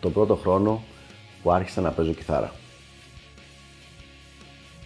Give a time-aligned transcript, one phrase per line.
[0.00, 0.82] τον πρώτο χρόνο
[1.42, 2.52] που άρχισα να παίζω κιθάρα.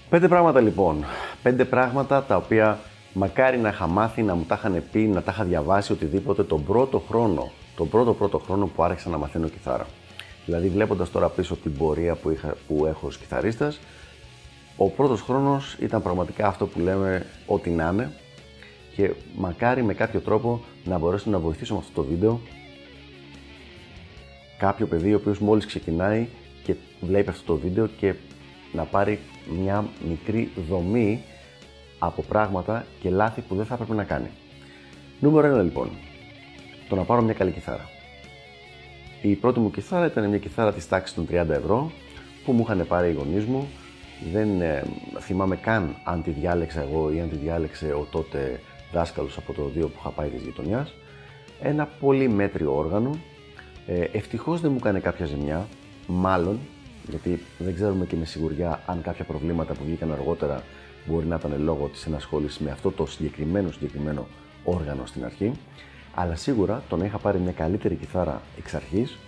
[0.08, 1.04] Πέντε πράγματα λοιπόν.
[1.42, 2.78] Πέντε πράγματα τα οποία
[3.12, 6.64] μακάρι να είχα μάθει, να μου τα είχαν πει, να τα είχα διαβάσει οτιδήποτε τον
[6.64, 9.86] πρώτο χρόνο, τον πρώτο πρώτο χρόνο που άρχισα να μαθαίνω κιθάρα.
[10.44, 13.80] Δηλαδή βλέποντας τώρα πίσω την πορεία που, είχα, που έχω ως κιθαρίστας,
[14.76, 18.12] ο πρώτος χρόνος ήταν πραγματικά αυτό που λέμε ό,τι να είναι
[18.94, 22.40] και μακάρι με κάποιο τρόπο να μπορέσω να βοηθήσω με αυτό το βίντεο
[24.64, 26.26] κάποιο παιδί ο οποίος μόλις ξεκινάει
[26.62, 28.14] και βλέπει αυτό το βίντεο και
[28.72, 29.18] να πάρει
[29.62, 31.22] μια μικρή δομή
[31.98, 34.30] από πράγματα και λάθη που δεν θα έπρεπε να κάνει.
[35.20, 35.90] Νούμερο 1 λοιπόν,
[36.88, 37.88] το να πάρω μια καλή κιθάρα.
[39.22, 41.90] Η πρώτη μου κιθάρα ήταν μια κιθάρα της τάξης των 30 ευρώ
[42.44, 43.68] που μου είχαν πάρει οι γονείς μου.
[44.32, 44.82] Δεν ε,
[45.20, 48.60] θυμάμαι καν αν τη διάλεξα εγώ ή αν τη διάλεξε ο τότε
[48.92, 50.94] δάσκαλος από το δύο που είχα πάει της γειτονιάς.
[51.60, 53.10] Ένα πολύ μέτριο όργανο.
[53.86, 55.66] Ε, ευτυχώς δεν μου έκανε κάποια ζημιά,
[56.06, 56.58] μάλλον,
[57.08, 60.62] γιατί δεν ξέρουμε και με σιγουριά αν κάποια προβλήματα που βγήκαν αργότερα
[61.06, 64.26] μπορεί να ήταν λόγω της ενασχόλησης με αυτό το συγκεκριμένο συγκεκριμένο
[64.64, 65.52] όργανο στην αρχή.
[66.14, 69.18] Αλλά σίγουρα το να είχα πάρει μια καλύτερη κιθάρα εξ αρχής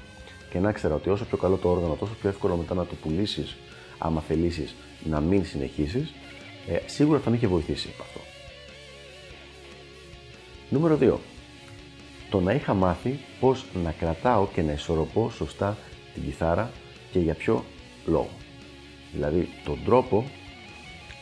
[0.51, 2.95] και να ξέρω ότι όσο πιο καλό το όργανο, τόσο πιο εύκολο μετά να το
[3.03, 3.57] πουλήσεις,
[3.98, 6.13] άμα θελήσεις να μην συνεχίσεις,
[6.69, 8.20] ε, σίγουρα θα με είχε βοηθήσει αυτό.
[10.70, 11.19] Νούμερο 2.
[12.31, 15.77] Το να είχα μάθει πώς να κρατάω και να ισορροπώ σωστά
[16.14, 16.70] την κιθάρα
[17.13, 17.64] και για ποιο
[18.07, 18.29] λόγο.
[19.13, 20.25] Δηλαδή τον τρόπο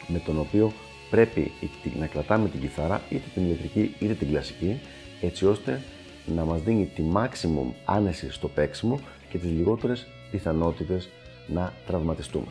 [0.06, 0.72] με τον οποίο
[1.10, 1.52] πρέπει
[1.98, 4.80] να κρατάμε την κιθάρα είτε την ηλεκτρική είτε την κλασική
[5.20, 5.82] έτσι ώστε
[6.26, 8.98] να μας δίνει τη maximum άνεση στο παίξιμο
[9.28, 11.08] και τις λιγότερες πιθανότητες
[11.46, 12.46] να τραυματιστούμε.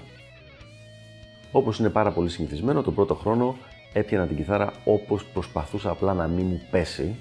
[1.52, 3.56] Όπως είναι πάρα πολύ συνηθισμένο, τον πρώτο χρόνο
[3.94, 7.16] έπιανα την κιθάρα όπως προσπαθούσα απλά να μην μου πέσει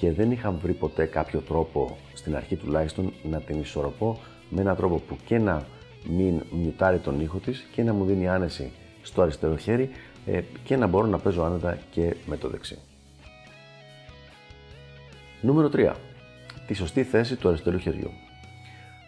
[0.00, 4.76] και δεν είχα βρει ποτέ κάποιο τρόπο, στην αρχή τουλάχιστον, να την ισορροπώ με έναν
[4.76, 5.66] τρόπο που και να
[6.08, 8.70] μην μιουτάρει τον ήχο της και να μου δίνει άνεση
[9.02, 9.90] στο αριστερό χέρι
[10.26, 12.78] ε, και να μπορώ να παίζω άνετα και με το δεξί.
[15.40, 15.92] Νούμερο 3.
[16.66, 18.10] Τη σωστή θέση του αριστερού χεριού.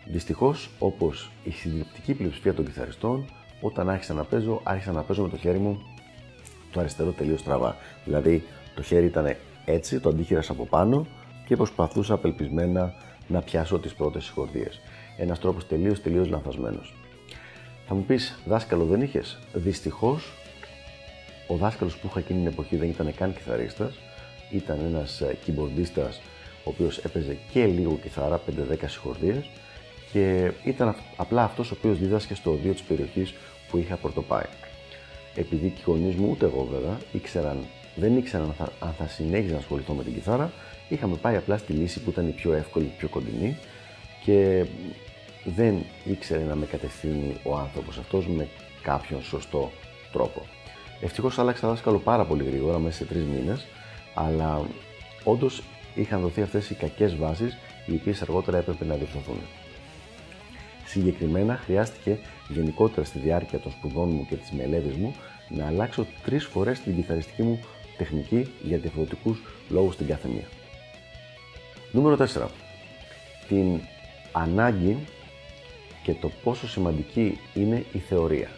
[0.07, 3.25] Δυστυχώς, όπως η συντριπτική πλειοψηφία των κιθαριστών,
[3.61, 5.83] όταν άρχισα να παίζω, άρχισα να παίζω με το χέρι μου
[6.73, 7.77] το αριστερό τελείως στραβά.
[8.05, 8.43] Δηλαδή,
[8.75, 11.07] το χέρι ήταν έτσι, το αντίχειρα από πάνω
[11.47, 12.95] και προσπαθούσα απελπισμένα
[13.27, 14.81] να πιάσω τις πρώτες συγχορδίες.
[15.17, 16.95] Ένας τρόπος τελείως τελείως λανθασμένος.
[17.87, 20.33] Θα μου πεις, δάσκαλο δεν είχες; Δυστυχώς,
[21.47, 23.95] ο δάσκαλος που είχα εκείνη την εποχή δεν ήταν καν κιθαρίστας,
[24.51, 26.21] ήταν ένας ε, keyboardistas
[26.65, 28.41] ο οποίος έπαιζε και λίγο κιθάρα,
[28.71, 29.51] 5-10 συγχορδίες
[30.13, 33.35] και ήταν απλά αυτός ο οποίος δίδασκε στο οδείο της περιοχής
[33.71, 34.47] που είχα πρωτοπάει.
[35.35, 37.59] Επειδή και οι γονείς μου, ούτε εγώ βέβαια, ήξεραν,
[37.95, 40.53] δεν ήξεραν αν θα, αν θα συνέχιζα να ασχοληθώ με την κιθάρα,
[40.89, 43.57] είχαμε πάει απλά στη λύση που ήταν η πιο εύκολη, η πιο κοντινή
[44.25, 44.67] και
[45.45, 48.49] δεν ήξερε να με κατευθύνει ο άνθρωπος αυτός με
[48.83, 49.71] κάποιον σωστό
[50.13, 50.43] τρόπο.
[51.01, 53.67] Ευτυχώς άλλαξα δάσκαλο πάρα πολύ γρήγορα, μέσα σε τρεις μήνες,
[54.15, 54.67] αλλά
[55.25, 55.63] όντως
[55.95, 59.39] είχαν δοθεί αυτές οι κακές βάσεις, οι οποίες αργότερα έπρεπε να διορθωθούν.
[60.87, 65.15] Συγκεκριμένα, χρειάστηκε γενικότερα στη διάρκεια των σπουδών μου και τη μελέτη μου
[65.49, 67.61] να αλλάξω τρεις φορές την κιθαριστική μου
[67.97, 70.49] τεχνική για διαφορετικούς λόγους στην κάθε μία.
[71.93, 72.47] Νούμερο 4.
[73.49, 73.81] Την
[74.33, 74.97] ανάγκη
[76.03, 78.49] και το πόσο σημαντική είναι η θεωρία.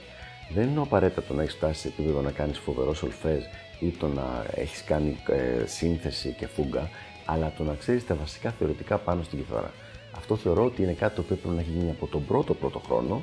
[0.54, 3.42] Δεν είναι απαραίτητο το να έχεις φτάσει σε επίπεδο να κάνεις φοβερός σολφέζ
[3.80, 6.90] ή το να έχεις κάνει ε, σύνθεση και φούγκα,
[7.24, 9.72] αλλά το να ξέρεις τα βασικά θεωρητικά πάνω στην κιθάρα.
[10.16, 12.78] Αυτό θεωρώ ότι είναι κάτι το οποίο πρέπει να έχει γίνει από τον πρώτο πρώτο
[12.78, 13.22] χρόνο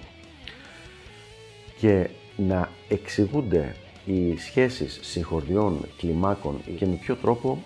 [1.80, 3.76] και να εξηγούνται
[4.06, 7.64] οι σχέσεις συγχωριών, κλιμάκων και με ποιο τρόπο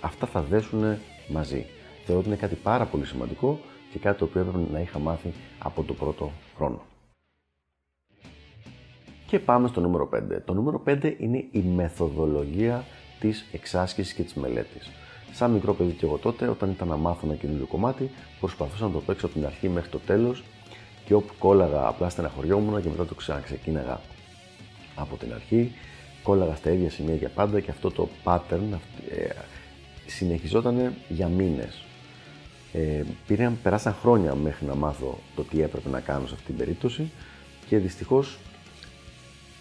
[0.00, 0.98] αυτά θα δέσουν
[1.28, 1.66] μαζί.
[2.04, 3.60] Θεωρώ ότι είναι κάτι πάρα πολύ σημαντικό
[3.92, 6.80] και κάτι το οποίο έπρεπε να είχα μάθει από τον πρώτο χρόνο.
[9.26, 10.20] Και πάμε στο νούμερο 5.
[10.44, 12.84] Το νούμερο 5 είναι η μεθοδολογία
[13.20, 14.90] της εξάσκησης και της μελέτης.
[15.32, 18.10] Σαν μικρό παιδί και εγώ τότε, όταν ήταν να μάθω ένα καινούριο κομμάτι,
[18.40, 20.42] προσπαθούσα να το παίξω από την αρχή μέχρι το τέλος
[21.04, 24.00] και όπου κόλλαγα απλά στεναχωριόμουν και μετά το ξαναξεκίναγα
[24.98, 25.72] από την αρχή.
[26.22, 28.78] Κόλλαγα στα ίδια σημεία για πάντα και αυτό το pattern
[29.10, 29.28] ε,
[30.06, 31.82] συνεχιζόταν για μήνες.
[32.72, 36.56] Ε, πήραν, περάσαν χρόνια μέχρι να μάθω το τι έπρεπε να κάνω σε αυτή την
[36.56, 37.10] περίπτωση
[37.66, 38.38] και δυστυχώς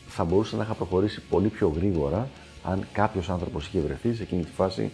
[0.08, 2.30] θα μπορούσα να είχα προχωρήσει πολύ πιο γρήγορα
[2.64, 4.92] αν κάποιος άνθρωπος είχε βρεθεί σε εκείνη τη φάση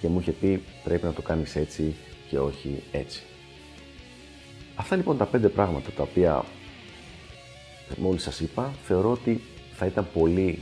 [0.00, 1.94] και μου είχε πει πρέπει να το κάνεις έτσι
[2.28, 3.22] και όχι έτσι.
[4.74, 6.44] Αυτά λοιπόν τα πέντε πράγματα τα οποία
[7.96, 9.42] μόλις σας είπα, θεωρώ ότι
[9.78, 10.58] θα ήταν πολύ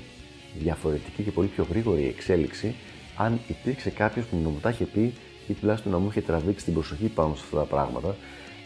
[0.58, 2.75] διαφορετική και πολύ πιο γρήγορη η εξέλιξη
[3.16, 5.12] αν υπήρξε κάποιος που μου τα είχε πει
[5.49, 8.16] ή τουλάχιστον να μου είχε τραβήξει την προσοχή πάνω σε αυτά τα πράγματα,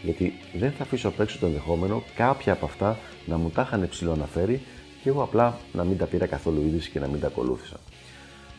[0.02, 3.88] γιατί δεν θα αφήσω απ' έξω το ενδεχόμενο κάποια από αυτά να μου τα είχαν
[3.88, 4.60] ψηλό αναφέρει
[5.02, 7.76] και εγώ απλά να μην τα πήρα καθόλου είδηση και να μην τα ακολούθησα.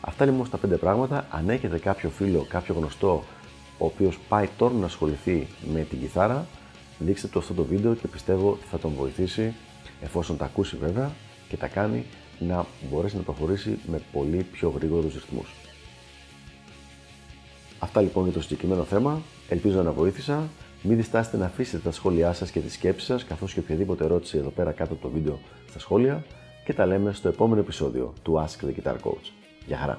[0.00, 1.26] Αυτά λοιπόν στα πέντε πράγματα.
[1.30, 3.24] Αν έχετε κάποιο φίλο, κάποιο γνωστό,
[3.78, 6.46] ο οποίος πάει τώρα να ασχοληθεί με την κιθάρα,
[6.98, 9.54] δείξτε του αυτό το βίντεο και πιστεύω ότι θα τον βοηθήσει,
[10.00, 11.10] εφόσον τα ακούσει βέβαια
[11.50, 12.04] και τα κάνει,
[12.38, 15.48] να μπορέσει να προχωρήσει με πολύ πιο γρήγορους ρυθμούς.
[17.78, 19.22] Αυτά λοιπόν για το συγκεκριμένο θέμα.
[19.48, 20.48] Ελπίζω να βοήθησα.
[20.82, 24.38] Μην διστάσετε να αφήσετε τα σχόλιά σας και τις σκέψεις σας, καθώς και οποιαδήποτε ερώτηση
[24.38, 25.38] εδώ πέρα κάτω από το βίντεο
[25.68, 26.24] στα σχόλια
[26.64, 29.30] και τα λέμε στο επόμενο επεισόδιο του Ask the Guitar Coach.
[29.66, 29.98] Γεια χαρά!